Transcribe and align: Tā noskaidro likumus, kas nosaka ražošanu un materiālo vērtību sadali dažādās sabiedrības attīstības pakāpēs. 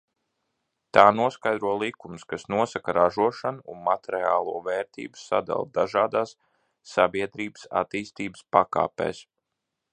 Tā 0.97 1.01
noskaidro 1.17 1.73
likumus, 1.83 2.23
kas 2.33 2.45
nosaka 2.53 2.95
ražošanu 2.97 3.67
un 3.75 3.85
materiālo 3.89 4.57
vērtību 4.69 5.23
sadali 5.27 5.69
dažādās 5.79 6.35
sabiedrības 6.95 7.71
attīstības 7.83 8.47
pakāpēs. 8.59 9.25